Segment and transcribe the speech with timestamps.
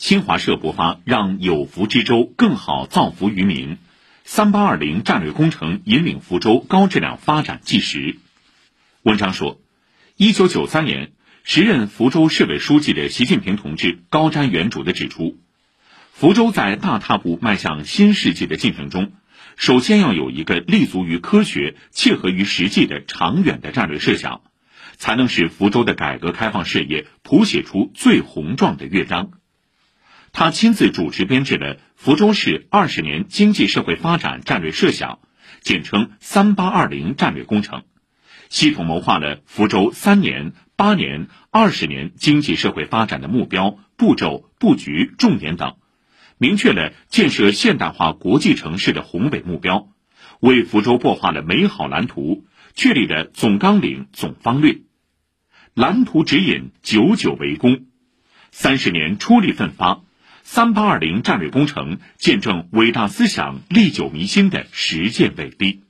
[0.00, 3.72] 新华社播发《让有福之州更好造福于民》，
[4.24, 8.16] 三八二零战略工程引领福州高质量发展纪实。
[9.02, 9.60] 文章说，
[10.16, 11.12] 一九九三年，
[11.44, 15.36] 时任福州市委书记的习近平同志高瞻远瞩地指出，
[16.14, 19.12] 福州在大踏步迈向新世纪的进程中，
[19.56, 24.40] 首先要有一个立足于科学、切合于实际的长远的战略设想，
[24.96, 29.32] 才能使福州的改革开放事业谱写出最宏壮的乐章。
[30.32, 35.18] 他亲自主持编制了福州市二十年经济社会发展战略设想，
[35.60, 37.82] 简称“三八二零”战略工程，
[38.48, 45.76] 系统谋划了福州三年、八年、二十年经济社会发展的目标、步骤、布局、重点等，
[46.38, 49.88] 明确了建设现代化国际城市的宏伟目标，
[50.38, 54.78] 为福州擘画了美好蓝图，确立了总纲领、总方略，
[55.74, 57.86] 蓝图指引久久为功，
[58.52, 60.02] 三十年出力奋发。
[60.42, 65.89] 三八二零战略工程见证伟大思想历久弥新的实践伟力。